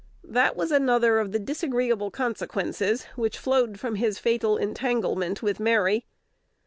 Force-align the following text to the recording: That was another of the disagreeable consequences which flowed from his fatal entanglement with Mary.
That 0.27 0.55
was 0.55 0.71
another 0.71 1.19
of 1.19 1.31
the 1.31 1.37
disagreeable 1.37 2.09
consequences 2.09 3.03
which 3.15 3.37
flowed 3.37 3.79
from 3.79 3.97
his 3.97 4.17
fatal 4.17 4.57
entanglement 4.57 5.43
with 5.43 5.59
Mary. 5.59 6.07